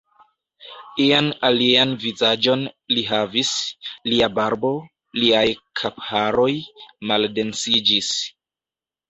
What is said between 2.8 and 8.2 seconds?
li havis, lia barbo, liaj kapharoj maldensiĝis.